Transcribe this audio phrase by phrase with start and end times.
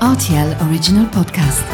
[0.00, 1.64] RTL Original Podcast.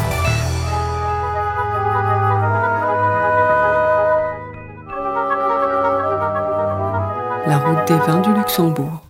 [7.47, 9.01] La route des vins du Luxembourg.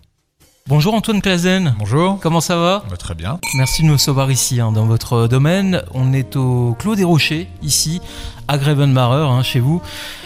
[0.68, 1.74] Bonjour Antoine Clazen.
[1.78, 2.18] Bonjour.
[2.20, 2.82] Comment ça va?
[2.90, 3.38] Bah, Très bien.
[3.56, 5.82] Merci de nous recevoir ici hein, dans votre domaine.
[5.94, 8.00] On est au Clos des Rochers, ici,
[8.48, 9.80] à Grevenmacher, hein, chez vous.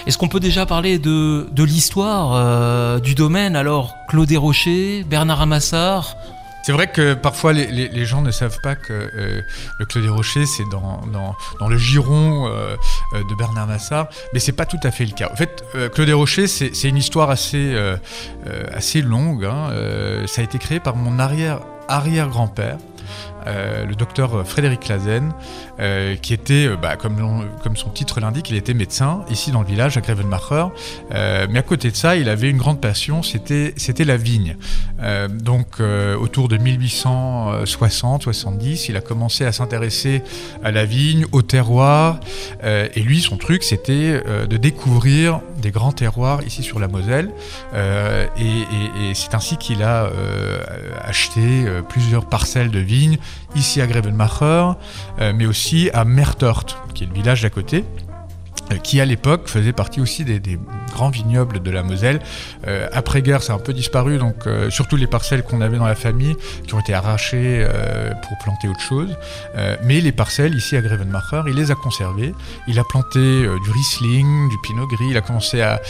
[0.07, 3.54] Est-ce qu'on peut déjà parler de, de l'histoire euh, du domaine?
[3.54, 6.16] Alors, Clos des Rochers, Bernard Amassard,
[6.62, 9.40] C'est vrai que parfois les, gens ne savent pas que euh,
[9.79, 11.00] le Clos des Rochers c'est dans,
[11.59, 12.77] dans, le giron euh,
[13.14, 15.30] euh, de Bernard Massard, mais c'est pas tout à fait le cas.
[15.33, 17.77] En fait, euh, Clos des Rochers c'est une histoire assez,
[18.73, 19.45] assez longue.
[19.45, 19.70] hein.
[20.27, 22.78] Ça a été créé par mon arrière arrière grand-père.
[23.46, 25.32] Euh, le docteur Frédéric Lazen,
[25.78, 27.16] euh, qui était, euh, bah, comme,
[27.76, 30.66] son titre l'indique, il était médecin ici dans le village à Grevenmacher.
[31.14, 34.56] Euh, mais à côté de ça, il avait une grande passion, c'était la vigne.
[35.02, 40.22] Euh, donc euh, autour de 1860-70, il a commencé à s'intéresser
[40.62, 42.20] à la vigne, au terroir.
[42.64, 46.88] euh, et lui, son truc, c'était euh, de découvrir des grands terroirs ici sur la
[46.88, 47.30] Moselle.
[47.75, 50.60] Euh, et et- c'est ainsi qu'il a euh,
[51.02, 53.19] acheté euh, plusieurs parcelles de vignes
[53.55, 54.73] ici à Grevenmacher,
[55.20, 57.84] euh, mais aussi à Mertort, qui est le village d'à côté
[58.78, 60.40] qui à l'époque faisait partie aussi des,
[60.92, 62.20] grands vignobles de la Moselle.
[62.66, 65.86] Euh, Après-guerre, ça a un peu disparu, donc euh, surtout les parcelles qu'on avait dans
[65.86, 69.16] la famille, qui ont été arrachées euh, pour planter autre chose.
[69.56, 72.34] Euh, mais les parcelles, ici à Grevenmacher, il les a conservées.
[72.66, 75.80] Il a planté euh, du Riesling, du Pinot Gris, il a commencé à,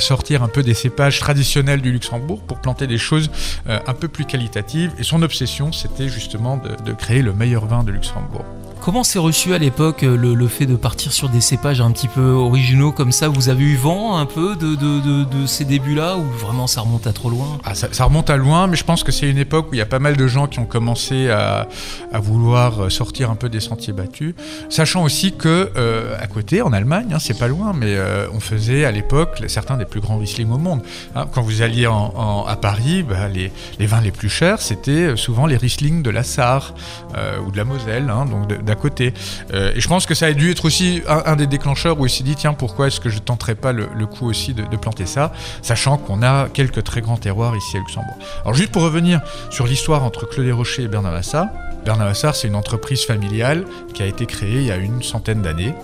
[0.00, 3.30] sortir un peu des cépages traditionnels du Luxembourg pour planter des choses
[3.68, 4.92] euh, un peu plus qualitatives.
[4.98, 8.44] Et son obsession, c'était justement de, de créer le meilleur vin de Luxembourg.
[8.88, 11.90] Comment s'est reçu à l'époque euh, le, le fait de partir sur des cépages un
[11.90, 13.28] petit peu originaux comme ça?
[13.28, 17.06] Vous avez eu vent un peu de, de- de- ces débuts-là ou vraiment ça remonte
[17.06, 17.58] à trop loin?
[17.64, 19.82] Ah, ça, remonte à loin, mais je pense que c'est une époque où il y
[19.82, 21.68] a pas mal de gens qui ont commencé à,
[22.14, 24.34] à vouloir sortir un peu des sentiers battus,
[24.70, 28.40] sachant aussi que euh, à côté, en Allemagne, hein, c'est pas loin, mais euh, on
[28.40, 30.80] faisait à l'époque certains des plus grands Riesling au monde.
[31.14, 31.26] hein.
[31.34, 35.58] quand vous alliez à Paris, bah, les, les vins les plus chers, c'était souvent les
[35.58, 36.72] Riesling de la Sarre
[37.18, 38.46] euh, ou de la Moselle, hein, donc
[38.78, 39.12] côté.
[39.52, 42.10] Euh, et je pense que ça a dû être aussi un, des déclencheurs où il
[42.10, 45.32] s'est dit tiens pourquoi est-ce que je tenterais pas le, coup aussi de, planter ça,
[45.62, 48.16] sachant qu'on a quelques très grands terroirs ici à Luxembourg.
[48.42, 51.48] Alors juste pour revenir sur l'histoire entre Claude Desrochers et Bernard Massard,
[51.84, 55.42] Bernard Massard c'est une entreprise familiale qui a été créée il y a une centaine
[55.42, 55.74] d'années.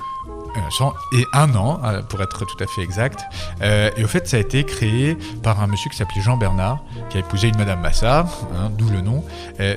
[0.57, 3.25] euh, et un an, euh, pour être tout à fait exact.
[3.61, 6.79] Et au fait, ça a été créé par un monsieur qui s'appelait Jean Bernard,
[7.11, 9.25] qui a épousé une Madame Massard, hein, d'où le nom.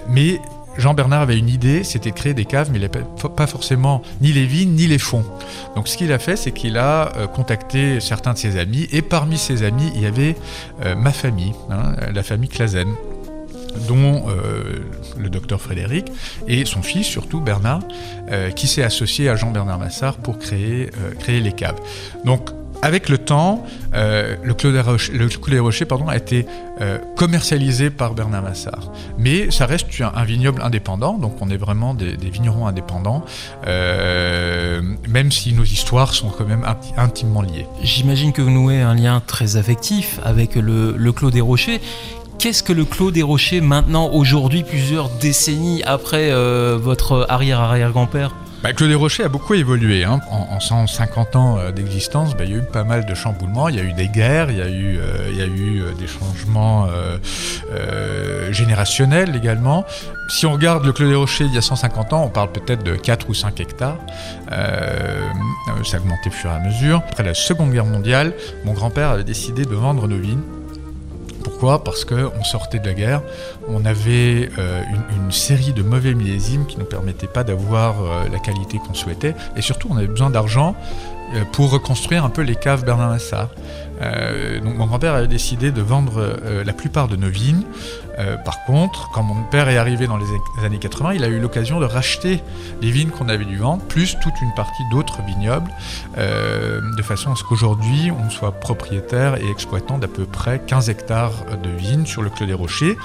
[0.07, 0.39] Mais
[0.77, 3.03] Jean Bernard avait une idée, c'était de créer des caves, mais il n'avait
[3.35, 5.25] pas- forcément ni les vignes ni les fonds.
[5.75, 9.01] Donc ce qu'il a fait, c'est qu'il a euh, contacté certains de ses amis, et
[9.01, 10.35] parmi ses amis, il y avait
[10.85, 12.87] euh, ma famille, hein, la famille Clazen
[13.87, 14.79] dont euh,
[15.19, 16.07] le docteur Frédéric
[16.47, 17.81] et son fils surtout Bernard,
[18.55, 20.89] qui s'est associé à Jean-Bernard Massard pour créer,
[21.27, 21.79] les caves.
[22.81, 26.45] Avec le temps, euh, le Clos des Rochers, pardon, a été
[26.81, 28.91] euh, commercialisé par Bernard Massard.
[29.17, 33.23] Mais ça reste un, vignoble indépendant, donc on est vraiment des, vignerons indépendants,
[33.65, 37.65] euh, même si nos histoires sont quand même inti- intimement liées.
[37.81, 41.81] J'imagine que vous nouez un lien très affectif avec le, le Clos des Rochers.
[42.37, 46.31] Qu'est-ce que le Clos des Rochers maintenant, aujourd'hui, plusieurs décennies après
[46.77, 48.35] votre arrière-arrière-grand-père?
[48.63, 50.03] Bah, Claude Desrochers a beaucoup évolué.
[50.03, 50.19] hein.
[50.31, 53.69] En, en 150 ans euh, d'existence, bah, il y a eu pas mal de chamboulements.
[53.69, 56.87] Il y a eu des guerres, il y a eu, euh, euh, des changements
[58.51, 59.85] générationnels également.
[60.29, 62.95] Si on regarde le Clos Desrochers il y a 150 ans, on parle peut-être de
[62.95, 63.97] 4 ou 5 hectares.
[64.49, 67.03] Ça a augmenté au fur et à mesure.
[67.07, 68.33] Après la Seconde Guerre mondiale,
[68.65, 70.41] mon grand-père avait décidé de vendre nos vignes.
[71.59, 71.83] Pourquoi?
[71.83, 73.23] Parce qu'on sortait de la guerre,
[73.67, 78.37] on avait euh, une, série de mauvais millésimes qui ne permettaient pas d'avoir euh, la
[78.37, 80.75] qualité qu'on souhaitait, et surtout on avait besoin d'argent
[81.33, 83.49] euh, pour reconstruire un peu les caves Bernard Massard.
[84.63, 87.63] Donc mon grand-père avait décidé de vendre la plupart de nos vignes.
[88.19, 90.25] Euh, par contre, quand mon père est arrivé dans les
[90.63, 92.41] années 80, il a eu l'occasion de racheter
[92.81, 95.71] les vignes qu'on avait dû vendre, plus toute une partie d'autres vignobles,
[96.17, 100.89] euh, de façon à ce qu'aujourd'hui on soit propriétaire et exploitant d'à peu près 15
[100.89, 102.97] hectares de vignes sur le Clos des Rochers,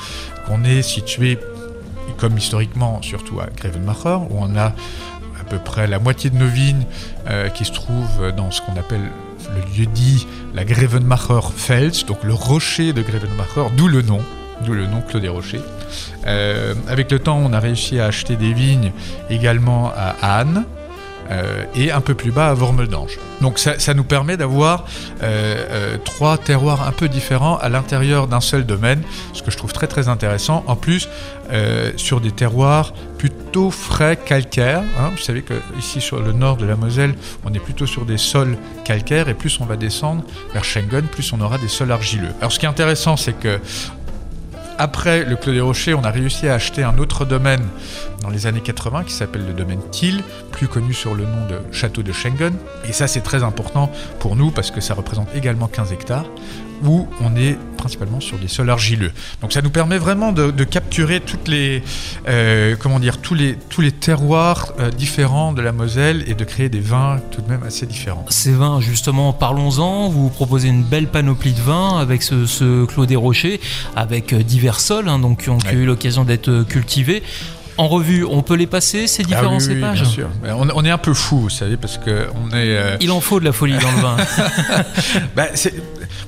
[0.46, 1.38] qu'on est situé,
[2.16, 4.66] comme historiquement, surtout à Grevenmacher, où on a
[5.40, 6.87] à peu près la moitié de nos vignes
[7.28, 9.10] euh, qui se trouvent dans ce qu'on appelle
[9.54, 14.20] le lieu dit la Grevenmacher Fels, donc le rocher de Grevenmacher, d'où le nom,
[14.62, 15.61] d'où le nom Clos des Rochers.
[16.26, 18.93] Euh, avec le temps, on a réussi à acheter des vignes
[19.31, 20.64] également à Anne,
[21.31, 23.19] euh, et un peu plus bas à Vormeldange.
[23.41, 24.87] Donc ça, nous permet d'avoir
[25.23, 29.73] euh, trois terroirs un peu différents à l'intérieur d'un seul domaine, ce que je trouve
[29.73, 30.64] très très intéressant.
[30.67, 31.09] En plus,
[31.97, 34.82] sur des terroirs plutôt frais calcaires.
[34.99, 35.11] hein.
[35.11, 37.14] Vous savez que ici sur le nord de la Moselle,
[37.44, 40.25] on est plutôt sur des sols calcaires et plus on va descendre
[40.55, 42.32] vers Schengen, plus on aura des sols argileux.
[42.41, 43.61] Alors ce qui est intéressant, c'est que
[44.78, 47.66] après le Clos des Rochers, on a réussi à acheter un autre domaine
[48.22, 51.60] dans les années 80 qui s'appelle le domaine Thiel, plus connu sur le nom de
[51.72, 52.54] Château de Schengen.
[52.88, 56.26] Et ça, c'est très important pour nous parce que ça représente également 15 hectares
[56.84, 59.11] où on est principalement sur des sols argileux.
[59.40, 61.82] Donc ça nous permet vraiment de, de capturer toutes les,
[62.29, 66.44] euh, comment dire, tous les, tous les terroirs euh, différents de la Moselle et de
[66.44, 68.25] créer des vins tout de même assez différents.
[68.29, 70.08] Ces vins, justement, parlons-en.
[70.08, 73.61] Vous proposez une belle panoplie de vins avec ce, ce Clos des Rochers,
[73.96, 75.75] avec euh, divers sols hein, donc, qui ont Ouais.
[75.75, 77.23] eu l'occasion d'être cultivés.
[77.78, 80.28] En revue, on peut les passer, ces différents Ah oui, oui, cépages bien sûr.
[80.44, 82.55] On, on est un peu fou, vous savez, parce que on est.
[82.76, 84.17] euh, Il en faut de la folie dans le vin.
[85.37, 85.73] Bah, c'est-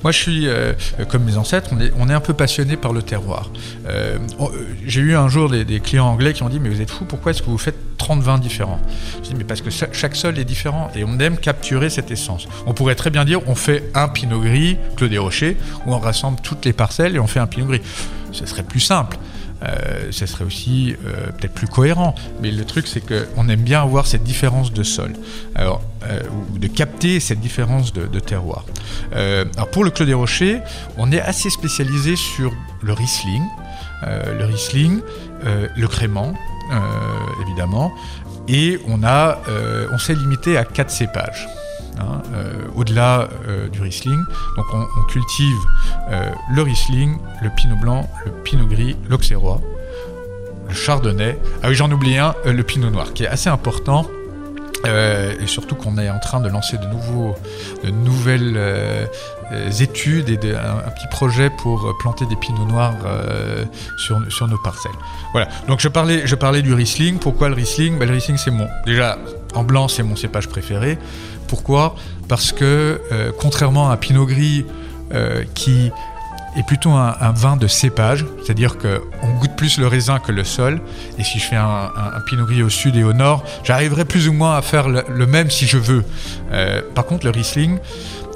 [0.05, 0.73] moi, je suis, euh,
[1.09, 3.49] comme mes ancêtres, on est, un peu passionné par le terroir.
[3.87, 4.45] Euh, euh,
[4.85, 7.31] J'ai eu un jour des, clients anglais qui ont dit Mais vous êtes fou, pourquoi
[7.31, 8.79] est-ce que vous faites 30 vins différents?
[9.23, 12.11] Je dis Mais parce que cha- chaque sol est différent et on aime capturer cette
[12.11, 12.47] essence.
[12.67, 15.57] On pourrait très bien dire On fait un pinot gris, Clos des Rochers,
[15.87, 17.81] où on rassemble toutes les parcelles et on fait un pinot gris.
[18.31, 19.17] Ce serait plus simple.
[19.65, 22.15] Euh, ça serait aussi euh, peut-être plus cohérent.
[22.41, 25.13] Mais le truc, c'est qu'on aime bien avoir cette différence de sol,
[25.59, 25.73] euh,
[26.53, 28.65] ou de capter cette différence de, terroir.
[29.15, 30.61] Euh, alors pour le Clos des Rochers,
[30.97, 33.43] on est assez spécialisé sur le Riesling,
[34.03, 35.01] le Riesling,
[35.89, 36.33] crément,
[37.45, 37.91] évidemment,
[38.47, 41.47] et on on s'est limité à quatre cépages.
[41.99, 44.19] Hein, euh, au-delà euh, du Riesling.
[44.55, 45.57] Donc on, cultive
[46.09, 49.61] euh, le Riesling, le Pinot Blanc, le Pinot Gris, l'Auxerrois,
[50.67, 51.39] le Chardonnay.
[51.63, 54.05] Ah oui, j'en oublie un, le Pinot Noir, qui est assez important.
[54.85, 57.35] et surtout qu'on est en train de lancer de, nouveaux,
[57.83, 58.59] de nouvelles
[59.79, 62.93] études et un, petit projet pour planter des pinots noirs
[63.97, 64.99] sur, sur nos parcelles.
[65.31, 67.17] Voilà, donc je parlais, je parlais du Riesling.
[67.17, 67.97] Pourquoi le Riesling?
[67.97, 68.67] Ben, Le Riesling, c'est mon.
[68.85, 69.17] Déjà,
[69.55, 70.97] en blanc, c'est mon cépage préféré.
[71.47, 71.95] Pourquoi?
[72.27, 74.65] Parce que, euh, contrairement à un pinot gris
[75.13, 75.91] euh, qui
[76.55, 80.79] est plutôt un, vin de cépage, c'est-à-dire qu'on goûte plus le raisin que le sol.
[81.17, 81.91] Et si je fais un,
[82.25, 85.49] pinot gris au sud et au nord, j'arriverai plus ou moins à faire le, même
[85.49, 86.05] si je veux.
[86.53, 87.77] Euh, par contre, le Riesling,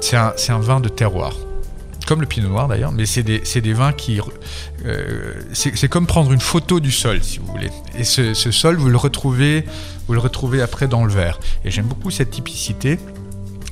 [0.00, 1.32] c'est un, vin de terroir.
[2.06, 4.20] Comme le pinot noir d'ailleurs, mais c'est des vins qui.
[4.86, 7.70] Euh, c'est comme prendre une photo du sol, si vous voulez.
[7.98, 9.64] Et ce, sol, vous le, retrouvez,
[10.06, 11.38] vous le retrouvez après dans le verre.
[11.64, 12.98] Et j'aime beaucoup cette typicité.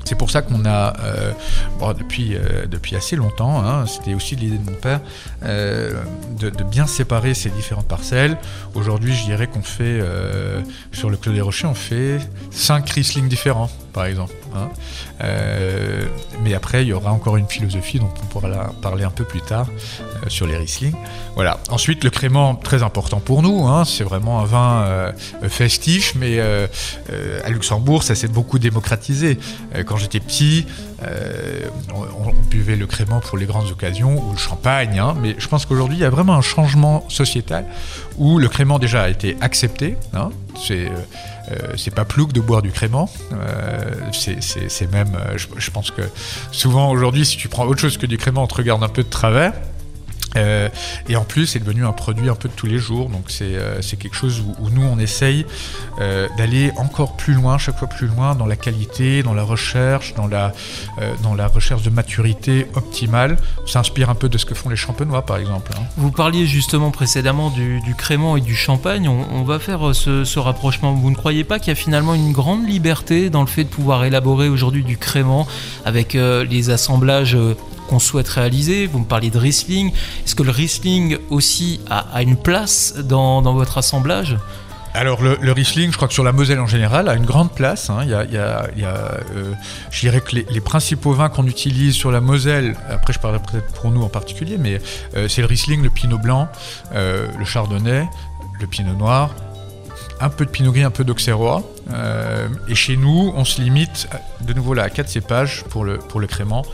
[0.05, 1.33] C'est pour ça qu'on a, euh,
[1.79, 5.01] bon, depuis, euh, depuis assez longtemps, hein, c'était aussi l'idée de mon père,
[5.43, 8.39] de, bien séparer ces différentes parcelles.
[8.75, 10.01] Aujourd'hui, je dirais qu'on fait,
[10.93, 12.19] sur le Clos des Rochers, on fait
[12.51, 14.35] 5 Riesling différents, par exemple.
[14.55, 14.69] hein.
[15.23, 16.05] Euh,
[16.43, 18.49] mais après, il y aura encore une philosophie dont on pourra
[18.81, 19.67] parler un peu plus tard
[20.01, 20.95] euh, sur les Riesling.
[21.35, 21.59] Voilà.
[21.71, 23.67] Ensuite, le crément, très important pour nous.
[23.67, 25.13] hein, c'est vraiment un vin euh,
[25.49, 29.39] festif, mais à Luxembourg, ça s'est beaucoup démocratisé.
[29.87, 30.67] Quand j'étais petit,
[31.95, 34.99] on, on buvait le crément pour les grandes occasions ou le champagne.
[34.99, 37.65] hein, mais je pense qu'aujourd'hui, il y a vraiment un changement sociétal
[38.17, 39.97] où le crément déjà a été accepté.
[40.67, 40.91] C'est euh,
[41.51, 43.09] euh, c'est pas plouc de boire du crément.
[43.33, 46.03] Euh, c'est- même, je, je pense que
[46.53, 49.03] souvent aujourd'hui, si tu prends autre chose que du crément, on te regarde un peu
[49.03, 49.53] de travers.
[50.39, 50.69] Euh,
[51.09, 53.09] et en plus, c'est devenu un produit un peu de tous les jours.
[53.11, 55.45] Donc, c'est euh, quelque chose où, nous, on essaye
[56.01, 60.15] euh, d'aller encore plus loin, chaque fois plus loin, dans la qualité, dans la recherche,
[60.15, 60.53] dans la,
[61.01, 63.37] euh, dans la recherche de maturité optimale.
[63.63, 65.73] On s'inspire un peu de ce que font les champenois, par exemple.
[65.77, 65.83] hein.
[65.97, 69.09] Vous parliez justement précédemment du, du crément et du champagne.
[69.09, 70.93] On, va faire ce, ce rapprochement.
[70.95, 73.69] Vous ne croyez pas qu'il y a finalement une grande liberté dans le fait de
[73.69, 75.47] pouvoir élaborer aujourd'hui du crément
[75.85, 77.37] avec les assemblages
[77.89, 79.93] qu'on souhaite réaliser Vous me parliez de Riesling.
[80.25, 84.37] Est-ce que le Riesling aussi a, une place dans, votre assemblage?
[84.95, 87.91] Alors le, Riesling, je crois que sur la Moselle en général, a une grande place.
[87.91, 88.01] hein.
[88.05, 89.53] Il y a, euh,
[89.91, 93.73] je dirais que les, principaux vins qu'on utilise sur la Moselle, après je parlerai peut-être
[93.73, 94.81] pour nous en particulier, mais
[95.17, 96.49] euh, c'est le Riesling, le Pinot Blanc,
[96.95, 98.09] euh, le Chardonnay,
[98.61, 99.35] le Pinot Noir,
[100.21, 101.63] un peu de Pinot Gris, un peu d'Auxerrois.
[102.69, 104.09] Et chez nous, on se limite
[104.43, 106.65] de nouveau là à quatre cépages pour le, pour le crément.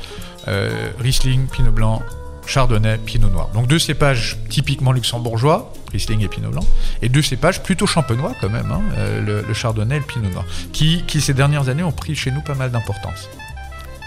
[0.49, 2.03] Euh, Riesling, Pinot Blanc,
[2.47, 3.49] Chardonnay, Pinot Noir.
[3.55, 6.67] Donc deux cépages typiquement luxembourgeois, Riesling et Pinot Blanc,
[7.03, 10.45] et deux cépages plutôt champenois quand même, hein, euh, le, Chardonnay et le Pinot Noir,
[10.73, 13.29] qui, qui ces dernières années ont pris chez nous pas mal d'importance.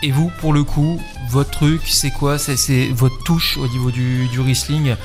[0.04, 2.38] Et vous, pour le coup, votre truc, c'est quoi?
[2.38, 4.96] C'est c'est votre touche au niveau du, du Riesling?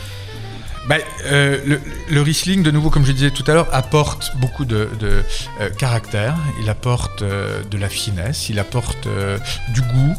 [0.89, 0.97] Bah,
[1.27, 1.79] euh,
[2.11, 5.23] le, Riesling, de nouveau, comme je disais tout à l'heure, apporte beaucoup de, euh,
[5.79, 9.07] caractère, il apporte euh, de la finesse, il apporte
[9.75, 10.17] du goût.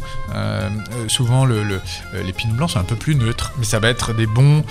[1.08, 1.80] Souvent, le, le-
[2.24, 4.64] les pinots blancs sont un peu plus neutres, mais ça va être des bons,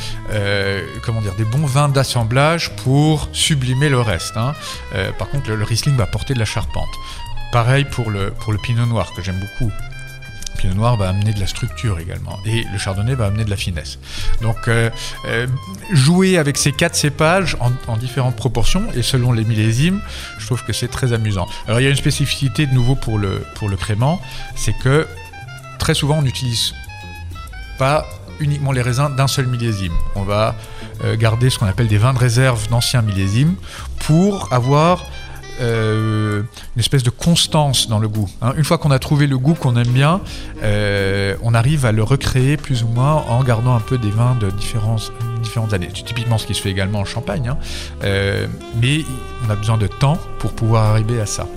[1.03, 4.35] comment dire, des bons vins d'assemblage pour sublimer le reste.
[4.35, 4.53] hein.
[5.19, 6.89] Par contre, le, Riesling va apporter de la charpente.
[7.51, 8.33] Pareil pour le
[8.63, 9.71] pinot noir, que j'aime beaucoup.
[10.67, 13.99] Noir va amener de la structure également, et le Chardonnay va amener de la finesse.
[14.41, 14.89] Donc, euh,
[15.27, 15.47] euh,
[15.91, 20.01] jouer avec ces quatre cépages en, en différentes proportions et selon les millésimes,
[20.39, 21.47] je trouve que c'est très amusant.
[21.67, 24.21] Alors, il y a une spécificité de nouveau pour le, pour le crément,
[24.55, 25.07] c'est que
[25.79, 26.73] très souvent on n'utilise
[27.77, 28.05] pas
[28.39, 29.93] uniquement les raisins d'un seul millésime.
[30.15, 30.55] On va
[31.03, 33.55] euh, garder ce qu'on appelle des vins de réserve d'anciens millésimes
[33.99, 35.05] pour avoir
[35.61, 36.41] euh,
[36.75, 38.29] une espèce de constance dans le goût.
[38.41, 38.53] hein.
[38.57, 40.21] Une fois qu'on a trouvé le goût qu'on aime bien,
[40.63, 44.35] euh, on arrive à le recréer plus ou moins en gardant un peu des vins
[44.39, 45.89] de différentes, différentes années.
[45.95, 47.57] C'est typiquement ce qui se fait également en Champagne, hein.
[48.03, 48.47] Euh,
[48.81, 49.01] mais
[49.45, 51.47] on a besoin de temps pour pouvoir arriver à ça.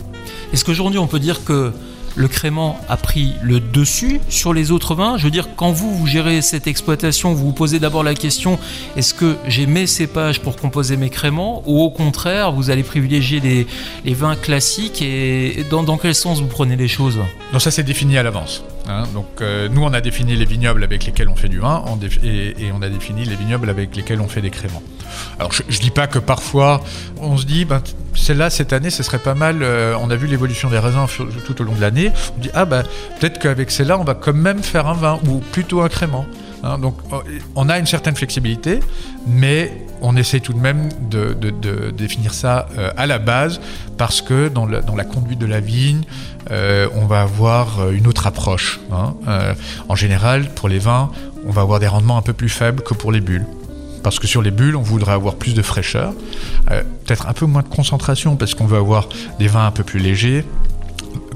[0.53, 1.73] Est-ce qu'aujourd'hui on peut dire que
[2.17, 5.95] le crément a pris le dessus sur les autres vins Je veux dire, quand vous,
[5.95, 8.59] vous gérez cette exploitation, vous vous posez d'abord la question
[8.97, 13.41] est-ce que j'ai mes cépages pour composer mes créments Ou au contraire, vous allez privilégier
[13.41, 17.19] les, vins classiques Et dans, dans quel sens vous prenez les choses?
[17.53, 18.65] Donc ça c'est défini à l'avance.
[18.89, 19.05] Hein.
[19.15, 21.85] Donc euh, nous on a défini les vignobles avec lesquels on fait du vin
[22.23, 24.83] et, on a défini les vignobles avec lesquels on fait des créments.
[25.39, 26.83] Alors je, je dis pas que parfois
[27.19, 27.83] on se dit ben,
[28.15, 29.63] celle-là cette année ce serait pas mal.
[29.63, 31.07] euh, on a vu l'évolution des raisins
[31.45, 32.13] tout au long de l'année.
[32.37, 32.83] On dit ah bah
[33.21, 36.27] peut-être qu'avec celle-là on va quand même faire un vin ou plutôt un crément.
[36.63, 36.79] Hein.
[36.79, 37.19] donc euh,
[37.55, 38.81] on a une certaine flexibilité,
[39.27, 41.35] mais on essaie tout de même de,
[41.91, 43.61] définir ça euh, à la base
[43.97, 46.03] parce que dans la, conduite de la vigne,
[46.51, 48.81] euh, on va avoir une autre approche.
[48.93, 49.15] hein.
[49.89, 51.11] En général, pour les vins,
[51.47, 53.47] on va avoir des rendements un peu plus faibles que pour les bulles.
[54.03, 56.13] Parce que sur les bulles, on voudrait avoir plus de fraîcheur,
[56.67, 59.09] peut-être un peu moins de concentration parce qu'on veut avoir
[59.39, 60.45] des vins un peu plus légers,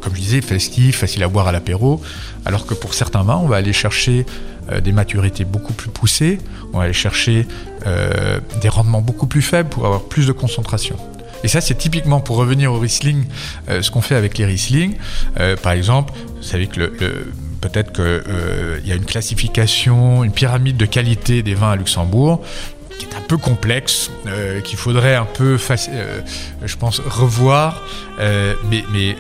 [0.01, 2.01] comme je disais, festifs, faciles à boire à l'apéro,
[2.45, 4.27] alors que pour certains vins, on va aller chercher
[4.71, 6.39] euh, des maturités beaucoup plus poussées,
[6.73, 7.47] on va aller chercher
[7.87, 10.97] euh, des rendements beaucoup plus faibles pour avoir plus de concentration.
[11.43, 13.25] Et ça, c'est typiquement pour revenir au Riesling,
[13.69, 14.97] euh, ce qu'on fait avec les Riesling.
[15.63, 16.93] Par exemple, vous savez que
[17.61, 22.43] peut-être qu'il y a une classification, une pyramide de qualité des vins à Luxembourg
[22.99, 24.11] qui est un peu complexe,
[24.65, 27.83] qu'il faudrait un peu, je pense, revoir.
[28.19, 29.17] Mais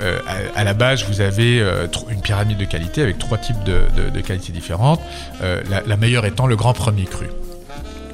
[0.00, 0.18] euh,
[0.54, 4.52] à, la base, vous avez euh, une pyramide de qualité avec trois types de, qualités
[4.52, 5.00] différentes.
[5.42, 7.26] Euh, la, meilleure étant le grand premier cru.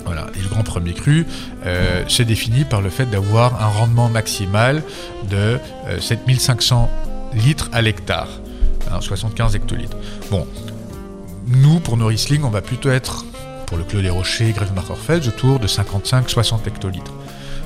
[0.04, 0.26] Voilà.
[0.38, 1.26] Et le grand premier cru,
[2.08, 4.82] c'est défini par le fait d'avoir un rendement maximal
[5.30, 6.90] de euh, 7500
[7.34, 8.28] litres à l'hectare,
[8.90, 9.96] hein, 75 hectolitres.
[10.30, 10.46] Bon,
[11.46, 13.26] nous, pour nos Riesling, on va plutôt être,
[13.66, 14.54] pour le Clos des Rochers,
[14.88, 17.12] Orfeld, autour de 55-60 hectolitres.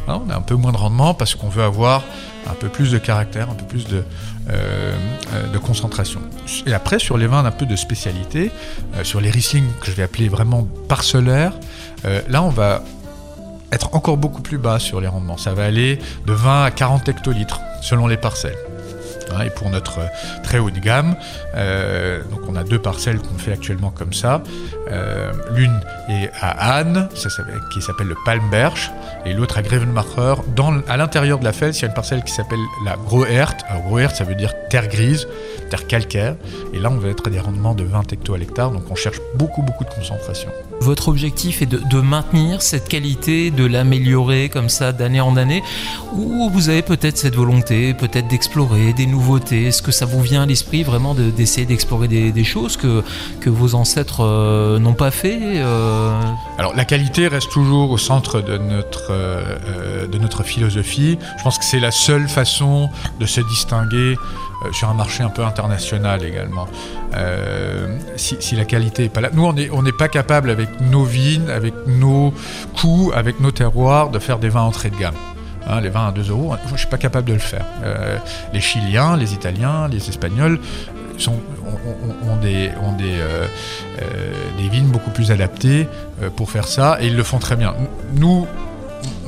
[0.08, 2.02] Hein, on a un peu moins de rendement parce qu'on veut avoir
[2.48, 4.04] un peu plus de caractère, un peu plus de,
[4.50, 4.92] euh,
[5.34, 6.20] euh, concentration.
[6.66, 8.50] Et après, sur les vins d'un peu de spécialité,
[8.96, 11.52] euh, sur les Riesling que je vais appeler vraiment parcellaires,
[12.28, 12.82] là, on va
[13.70, 15.36] être encore beaucoup plus bas sur les rendements.
[15.36, 18.58] Ça va aller de 20 à 40 hectolitres selon les parcelles.
[19.32, 20.00] Hein, et pour notre
[20.42, 21.14] très haut de gamme,
[22.30, 24.42] donc on a deux parcelles qu'on fait actuellement comme ça.
[24.92, 27.08] Euh, L'une est à Anne,
[27.72, 28.76] qui s'appelle le Palmberg,
[29.24, 30.34] et l'autre à Grevenmacher.
[30.88, 33.54] À l'intérieur de la Fels, il y a une parcelle qui s'appelle la Groert.
[33.68, 35.26] Alors Groert, ça veut dire terre grise,
[35.70, 36.36] terre calcaire.
[36.72, 38.94] Et là, on va être à des rendements de 20 hecto à l'hectare, donc on
[38.94, 40.48] cherche beaucoup, beaucoup de concentration.
[40.80, 45.62] Votre objectif est de, maintenir cette qualité, de l'améliorer comme ça d'année en année,
[46.12, 49.66] ou vous avez peut-être cette volonté, peut-être d'explorer des nouveautés?
[49.66, 53.04] Est-ce que ça vous vient à l'esprit vraiment de- d'essayer d'explorer des, choses que,
[53.40, 56.20] que vos ancêtres euh, n'ont pas fait euh,
[56.58, 61.18] Alors la qualité reste toujours au centre de notre, euh, euh, de notre philosophie.
[61.38, 64.16] Je pense que c'est la seule façon de se distinguer
[64.72, 66.68] sur un marché un peu international également.
[68.16, 71.02] Si, la qualité est pas là, nous on n'est on n'est pas capable avec nos
[71.02, 72.32] vignes, avec nos
[72.76, 75.16] coûts, avec nos terroirs de faire des vins entrée de gamme.
[75.66, 77.64] Hein, les vins à 2 euros, je ne suis pas capable de le faire.
[78.52, 80.60] Les Chiliens, les Italiens, les Espagnols
[81.22, 81.40] sont,
[82.28, 83.46] ont, des, ont euh,
[84.00, 85.88] euh, des vignes beaucoup plus adaptées
[86.22, 87.74] euh, pour faire ça et ils le font très bien.
[88.14, 88.46] Nous,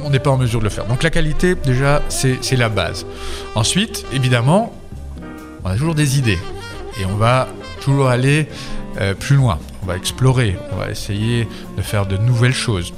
[0.05, 0.87] on n'est pas en mesure de le faire.
[0.87, 3.07] Donc la qualité, déjà, c'est la base.
[3.55, 4.73] Ensuite, évidemment,
[5.65, 6.39] on a toujours des idées
[7.01, 7.49] et on va
[7.81, 8.49] toujours aller
[9.19, 9.59] plus loin.
[9.83, 12.93] On va explorer, on va essayer de faire de nouvelles choses.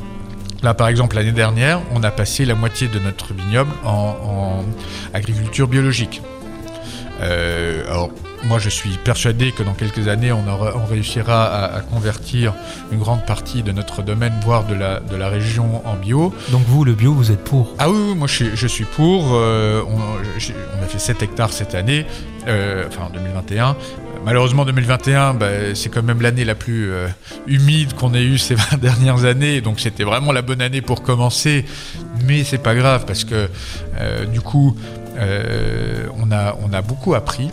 [0.62, 4.64] Là, par exemple, l'année dernière, on a passé la moitié de notre vignoble en,
[5.14, 6.20] agriculture biologique.
[7.20, 8.10] Alors,
[8.46, 12.52] moi, je suis persuadé que dans quelques années, on, aura- on réussira à, à convertir
[12.92, 16.32] une grande partie de notre domaine, voire de la, de la région en bio.
[16.50, 18.84] Donc vous, le bio, vous êtes pour Ah oui, oui, moi je suis, je suis
[18.84, 19.30] pour.
[19.34, 19.98] euh, on,
[20.82, 22.06] a fait 7 hectares cette année,
[22.46, 23.76] euh, enfin en 2021.
[24.24, 27.06] Malheureusement, 2021, bah, c'est quand même l'année la plus euh,
[27.46, 29.60] humide qu'on ait eue ces 20 dernières années.
[29.60, 31.64] Donc c'était vraiment la bonne année pour commencer.
[32.24, 33.48] Mais c'est pas grave parce que
[34.32, 34.76] du coup,
[35.18, 37.50] on, a, on a beaucoup appris.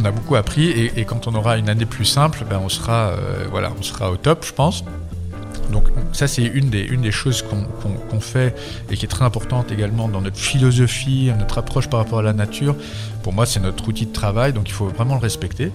[0.00, 3.08] On a beaucoup appris et, quand on aura une année plus simple, ben, on, sera,
[3.08, 4.84] euh, voilà, on sera au top, je pense.
[5.70, 8.54] Donc ça c'est une des, une des choses qu'on fait
[8.88, 12.32] et qui est très importante également dans notre philosophie, notre approche par rapport à la
[12.32, 12.76] nature.
[13.24, 15.72] Pour moi c'est notre outil de travail, donc il faut vraiment le respecter.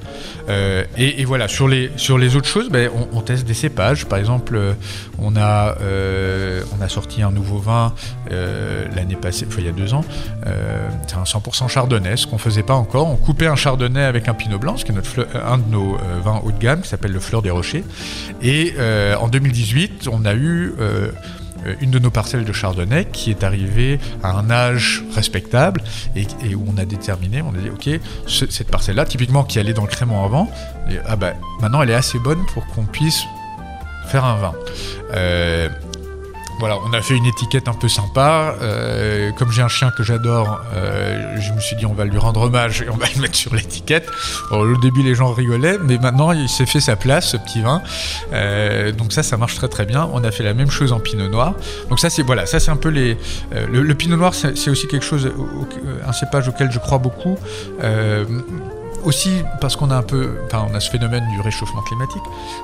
[0.47, 4.05] Euh, et, voilà, sur les, sur les autres choses, ben, on, teste des cépages.
[4.05, 4.73] Par exemple, euh,
[5.19, 5.75] on a,
[6.77, 7.93] on a sorti un nouveau vin
[8.31, 10.03] euh, l'année passée, enfin il y a deux ans.
[10.47, 13.07] Euh, c'est un 100% chardonnay, ce qu'on faisait pas encore.
[13.09, 15.67] On coupait un chardonnay avec un pinot blanc, ce qui est notre fleur- un de
[15.69, 17.83] nos euh, vins haut de gamme, qui s'appelle le Fleur des Rochers.
[18.41, 21.11] Et euh, en 2018, on a eu euh,
[21.67, 25.81] euh, une de nos parcelles de chardonnay qui est arrivée à un âge respectable
[26.15, 29.73] et, où on a déterminé, on a dit ok, ce- cette parcelle-là, typiquement qui allait
[29.73, 30.49] dans le crément avant,
[31.07, 33.21] ah bah, maintenant elle est assez bonne pour qu'on puisse
[34.07, 34.53] faire un vin.
[35.13, 35.69] Euh,
[36.61, 38.55] voilà, on a fait une étiquette un peu sympa.
[38.61, 42.19] Euh, comme j'ai un chien que j'adore, euh, je me suis dit on va lui
[42.19, 44.07] rendre hommage et on va le mettre sur l'étiquette.
[44.51, 47.81] Au début les gens rigolaient, mais maintenant il s'est fait sa place, ce petit vin.
[48.31, 50.07] Euh, donc ça, ça marche très très bien.
[50.13, 51.55] On a fait la même chose en Pinot Noir.
[51.89, 53.17] Donc ça, c'est voilà, ça c'est un peu les.
[53.51, 55.31] le, Pinot Noir, c'est aussi quelque chose,
[56.05, 57.39] un cépage auquel je crois beaucoup.
[59.03, 62.21] Aussi parce qu'on a un peu, enfin, on ce phénomène du réchauffement climatique.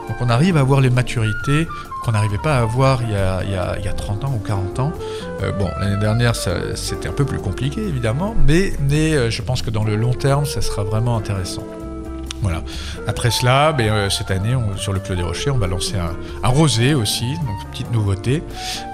[0.08, 1.68] Donc on arrive à avoir les maturités
[2.04, 4.26] qu'on n'arrivait pas à avoir il y, a, il, y a, il y a 30
[4.26, 4.92] ans ou 40 ans.
[5.42, 9.62] Euh, bon, l'année dernière, c'était un peu plus compliqué, évidemment, mais, mais euh, je pense
[9.62, 11.64] que dans le long terme, ça sera vraiment intéressant.
[12.42, 12.64] Voilà.
[13.08, 16.48] Après cela, ben, euh, cette année, sur le Clos des Rochers, on va lancer un,
[16.48, 18.44] rosé aussi, donc petite nouveauté.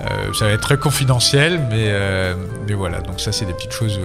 [0.02, 2.36] Euh, ça va être très confidentiel, mais, euh,
[2.68, 3.02] mais voilà.
[3.02, 4.00] Donc ça, c'est des petites choses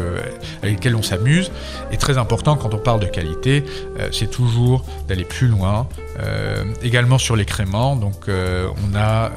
[0.62, 1.50] avec lesquelles on s'amuse.
[1.90, 3.64] Et très important, quand on parle de qualité,
[4.12, 5.86] c'est toujours d'aller plus loin.
[6.82, 9.30] Également sur les créments, donc on, a,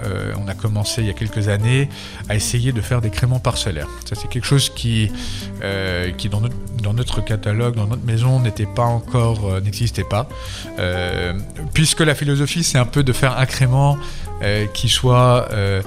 [0.59, 1.89] commencé il y a quelques années
[2.27, 3.87] à essayer de faire des créments parcellaires.
[4.07, 5.11] Ça, c'est quelque chose qui,
[6.17, 9.61] qui dans, notre, catalogue, dans notre maison, n'était pas encore,
[9.99, 10.27] pas.
[10.79, 11.33] Euh,
[11.73, 13.97] puisque la philosophie, c'est un peu de faire un crément
[14.41, 15.81] euh, qui soit euh,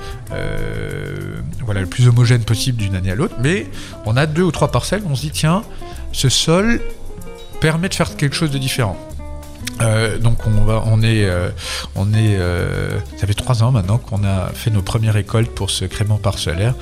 [1.64, 3.34] voilà, le plus homogène possible d'une année à l'autre.
[3.40, 3.66] Mais
[4.06, 5.62] on a deux ou trois parcelles, on se dit, tiens,
[6.12, 6.80] ce sol
[7.60, 8.96] permet de faire quelque chose de différent.
[10.20, 11.28] Donc on va, on est,
[11.96, 12.38] on est,
[13.18, 16.74] ça fait trois ans maintenant qu'on a fait nos premières récoltes pour ce crément parcellaire,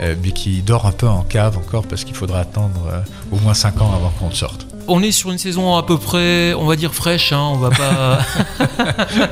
[0.00, 3.80] mais qui dort un peu en cave encore parce qu'il faudra attendre au moins cinq
[3.82, 4.67] ans avant qu'on sorte.
[4.88, 7.70] On est sur une saison à peu près, on va dire fraîche, hein, on va
[7.70, 8.18] pas.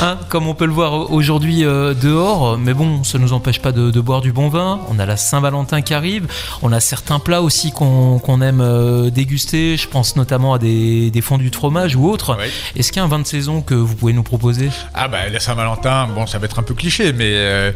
[0.00, 3.70] Hein, comme on peut le voir aujourd'hui euh, dehors, mais bon, ça nous empêche pas
[3.70, 4.80] de, de boire du bon vin.
[4.88, 6.26] On a la Saint-Valentin qui arrive,
[6.62, 11.20] on a certains plats aussi qu'on aime euh, déguster, je pense notamment à des, des
[11.20, 12.36] fondus de fromage ou autres.
[12.36, 12.50] Ouais.
[12.74, 14.70] Est-ce qu'il y a un vin de saison que vous pouvez nous proposer?
[14.94, 17.72] Ah bah la Saint-Valentin, bon ça va être un peu cliché, mais euh,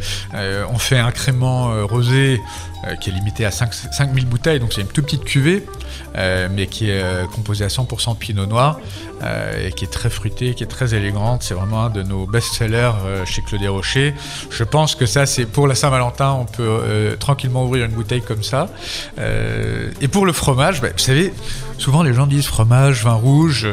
[0.72, 2.40] on fait un crément rosé
[2.86, 5.66] euh, qui est limité à 5, 5000 bouteilles, donc c'est une toute petite cuvée,
[6.16, 8.78] euh, mais qui est euh, composée à 100% pinot noir,
[9.60, 11.42] et qui est très fruitée, qui est très élégante.
[11.42, 12.92] C'est vraiment un de nos best-sellers
[13.24, 14.14] chez Claude Rocher.
[14.48, 18.44] Je pense que ça, c'est pour la Saint-Valentin, on peut tranquillement ouvrir une bouteille comme
[18.44, 18.68] ça.
[20.00, 21.34] Et pour le fromage, bah, vous savez,
[21.78, 23.66] souvent les gens disent fromage, vin rouge.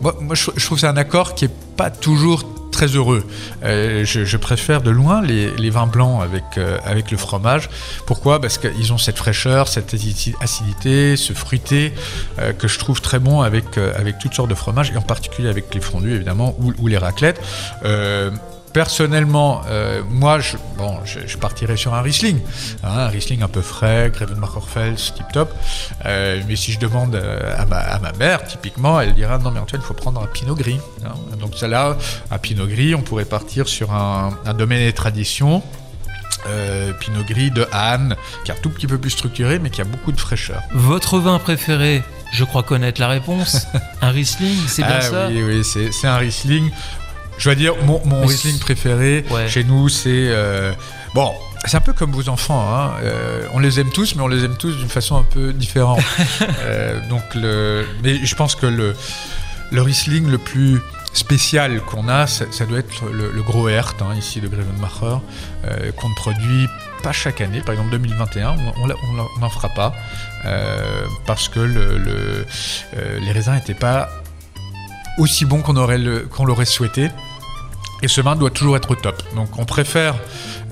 [0.00, 3.24] moi, moi, je, je trouve c'est un accord qui est pas toujours très heureux.
[3.62, 7.70] Euh, je, préfère de loin les, vins blancs avec, euh, avec le fromage.
[8.04, 8.40] Pourquoi?
[8.40, 11.92] Parce qu'ils ont cette fraîcheur, cette acidi- acidité, ce fruité
[12.40, 15.48] euh, que je trouve très bon avec, avec toutes sortes de fromages, et en particulier
[15.48, 17.40] avec les fondus évidemment, ou les raclettes.
[18.74, 22.40] Personnellement, euh, moi, je, bon, je, je partirais sur un Riesling,
[22.82, 25.54] hein, un Riesling un peu frais, Grevenmacher-Fels, tip top.
[26.04, 29.52] Euh, mais si je demande euh, à ma, à ma mère, typiquement, elle dira non
[29.52, 30.80] mais Antoine, il faut prendre un Pinot Gris.
[31.06, 31.12] hein.
[31.40, 31.96] Donc ça là,
[32.32, 35.62] un Pinot Gris, on pourrait partir sur un, un domaine des traditions.
[36.48, 39.80] Euh, Pinot Gris de Anne, qui est un tout petit peu plus structuré, mais qui
[39.80, 40.60] a beaucoup de fraîcheur.
[40.74, 43.66] Votre vin préféré Je crois connaître la réponse.
[44.02, 45.28] Un Riesling, c'est bien Ah ça?
[45.28, 46.70] Oui, oui, c'est un Riesling.
[47.38, 49.48] Je dois dire, mon, mon c'est- préféré Ouais.
[49.48, 50.08] chez nous, c'est.
[50.28, 50.72] euh,
[51.14, 51.32] bon,
[51.66, 52.66] c'est un peu comme vos enfants.
[52.74, 55.52] hein, euh, on les aime tous, mais on les aime tous d'une façon un peu
[55.52, 56.00] différente.
[56.60, 58.94] Euh, donc, le, mais je pense que le,
[59.72, 60.80] le Riesling le plus
[61.12, 65.18] spécial qu'on a, ça, ça doit être le, le gros Hert, hein, ici de Grevenmacher,
[65.64, 66.66] euh, qu'on ne produit
[67.02, 67.60] pas chaque année.
[67.60, 69.92] Par exemple, 2021, on n'en fera pas
[70.46, 72.46] euh, parce que le,
[72.96, 74.08] euh, les raisins n'étaient pas
[75.18, 77.10] aussi bons qu'on aurait qu'on l'aurait souhaité.
[78.04, 79.22] Et ce vin doit toujours être au top.
[79.34, 80.14] Donc on préfère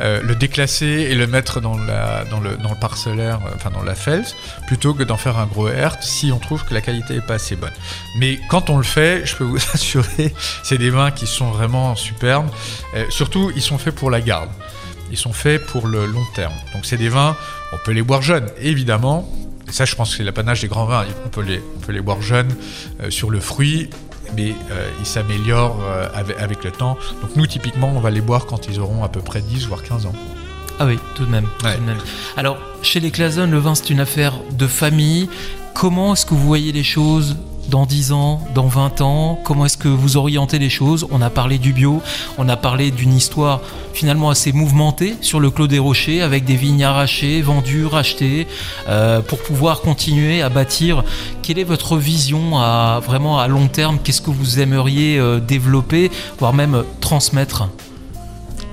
[0.00, 4.26] euh, le déclasser et le mettre dans, le, parcellaire, euh, enfin dans la Fels,
[4.66, 7.36] plutôt que d'en faire un gros Hert si on trouve que la qualité n'est pas
[7.36, 7.72] assez bonne.
[8.18, 11.96] Mais quand on le fait, je peux vous assurer, c'est des vins qui sont vraiment
[11.96, 12.50] superbes.
[12.94, 14.50] Euh, surtout, ils sont faits pour la garde.
[15.10, 16.52] Ils sont faits pour le long terme.
[16.74, 17.34] Donc c'est des vins,
[17.72, 19.26] on peut les boire jeunes, évidemment.
[19.66, 21.06] Et ça, je pense que c'est l'apanage des grands vins.
[21.24, 21.42] On peut
[21.92, 22.54] les boire jeunes
[23.08, 23.88] sur le fruit
[24.36, 26.96] mais euh, ils s'améliorent euh, avec, le temps.
[27.20, 29.82] Donc nous, typiquement, on va les boire quand ils auront à peu près 10 voire
[29.82, 30.12] 15 ans.
[30.78, 31.46] Ah oui, tout de même.
[32.36, 35.28] Alors, chez les Clason, le vin, c'est une affaire de famille.
[35.74, 37.36] Comment est-ce que vous voyez les choses
[37.68, 41.06] dans 10 ans, dans 20 ans Comment est-ce que vous orientez les choses?
[41.10, 42.00] On a parlé du bio,
[42.38, 43.60] on a parlé d'une histoire
[43.92, 48.46] finalement assez mouvementée sur le Clos des Rochers, avec des vignes arrachées, vendues, rachetées,
[48.88, 51.04] euh, pour pouvoir continuer à bâtir.
[51.42, 53.98] Quelle est votre vision à, vraiment à long terme?
[54.02, 57.68] Qu'est-ce que vous aimeriez euh, développer, voire même transmettre?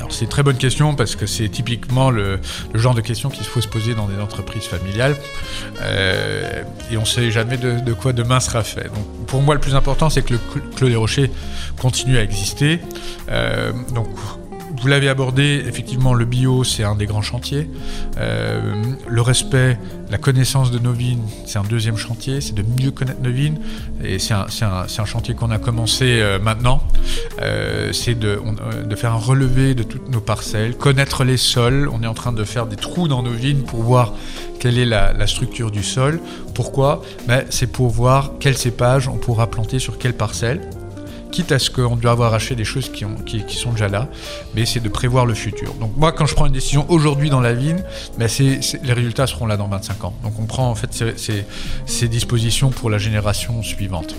[0.10, 2.39] C'est une très bonne question parce que c'est typiquement le,
[2.74, 5.15] genre de question qu'il faut se poser dans des entreprises familiales
[5.82, 8.86] euh, et on ne sait jamais de, quoi demain sera fait.
[8.86, 10.39] Donc, pour moi, le plus important, c'est que le
[10.76, 11.32] Clos des Rochers
[11.80, 12.80] continue à exister.
[13.30, 14.08] Euh, donc,
[14.82, 17.70] vous l'avez abordé, effectivement, le bio, c'est un des grands chantiers.
[18.18, 19.78] Euh, le respect,
[20.10, 23.58] la connaissance de nos vignes, c'est un deuxième chantier, c'est de mieux connaître nos vignes.
[24.04, 26.82] Et c'est un, un, chantier qu'on a commencé euh, maintenant.
[27.42, 28.42] Euh, c'est de,
[28.86, 31.89] de, faire un relevé de toutes nos parcelles, connaître les sols.
[31.92, 34.13] On est en train de faire des trous dans nos vignes pour voir
[34.60, 36.22] quelle est la, la structure du sol.
[36.54, 37.02] Pourquoi?
[37.28, 40.62] Ben, C'est pour voir quel cépage on pourra planter sur quelle parcelle
[41.32, 43.06] quitte à ce qu'on doit avoir acheté des choses qui,
[43.56, 44.08] sont déjà là,
[44.56, 45.74] mais c'est de prévoir le futur.
[45.76, 47.84] Donc moi, quand je prends une décision aujourd'hui dans la vigne,
[48.18, 50.13] ben les résultats seront là dans 25 ans.
[50.24, 51.04] Donc on prend en fait
[51.86, 54.15] ces, dispositions pour la génération suivante.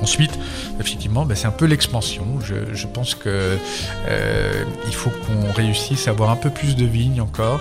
[0.00, 0.38] Ensuite,
[0.80, 2.24] effectivement, ben c'est un peu l'expansion.
[2.42, 7.60] Je, pense qu'il euh, faut qu'on réussisse à avoir un peu plus de vignes encore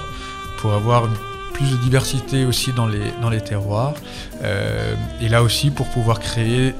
[0.60, 1.10] pour avoir
[1.53, 3.93] plus de diversité aussi dans les, dans les terroirs.
[4.41, 6.73] Euh, et là aussi, pour pouvoir créer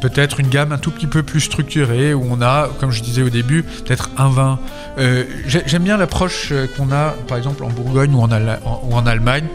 [0.00, 3.22] peut-être une gamme un tout petit peu plus structurée où on a, comme je disais
[3.22, 4.58] au début, peut-être un vin.
[4.98, 9.46] Euh, j'aime bien l'approche euh, qu'on a, par exemple, en Bourgogne ou en, Allemagne,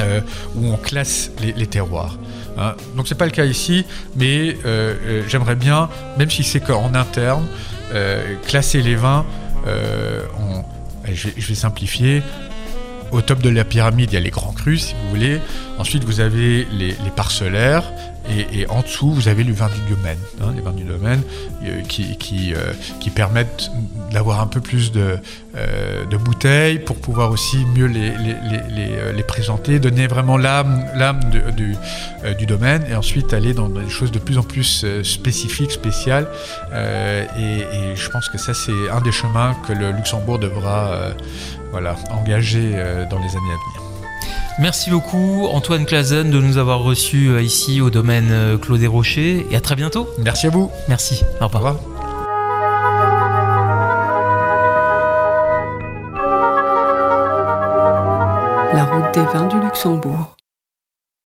[0.00, 0.20] euh,
[0.56, 2.18] où on classe les, terroirs.
[2.58, 2.74] Hein.
[2.96, 3.84] Donc c'est pas le cas ici,
[4.16, 4.56] mais
[5.28, 7.46] j'aimerais bien, même si c'est qu'en interne,
[8.46, 9.24] classer les vins.
[11.04, 12.22] je, vais, simplifier.
[13.12, 15.40] Au top de la pyramide, il y a les grands crus, si vous voulez.
[15.78, 17.82] Ensuite, vous avez les, les parcellaires.
[18.30, 21.22] Et, en dessous, vous avez le vin du domaine, hein, les vins du domaine
[21.64, 23.70] euh, qui, qui, euh, qui, permettent
[24.12, 25.18] d'avoir un peu plus de,
[25.56, 28.36] euh, de, bouteilles pour pouvoir aussi mieux les, les,
[28.70, 31.20] les, les présenter, donner vraiment l'âme, l'âme
[31.56, 31.74] du,
[32.34, 36.28] du, domaine et ensuite aller dans des choses de plus en plus spécifiques, spéciales.
[36.72, 41.12] Et, et, je pense que ça, c'est un des chemins que le Luxembourg devra
[41.70, 42.70] voilà, engager
[43.10, 43.79] dans les années à venir.
[44.60, 49.46] Merci beaucoup Antoine Clazen de nous avoir reçus euh, ici au domaine euh, Claude Rocher
[49.50, 50.06] et à très bientôt.
[50.18, 50.70] Merci à vous.
[50.86, 51.24] Merci.
[51.40, 51.76] Au revoir.
[58.74, 60.36] La route des vins du Luxembourg.